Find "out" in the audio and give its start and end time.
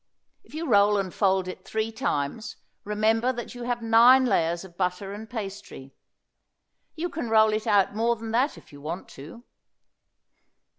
7.67-7.93